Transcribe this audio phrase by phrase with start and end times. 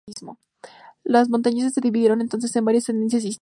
[1.03, 3.29] Los Montañeses se dividieron entonces en varias tendencias distintas.